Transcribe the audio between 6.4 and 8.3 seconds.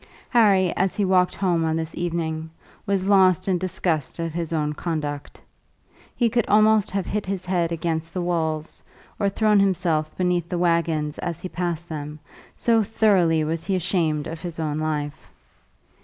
almost have hit his head against the